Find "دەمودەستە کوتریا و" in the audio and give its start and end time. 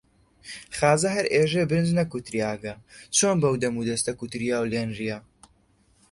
3.63-4.69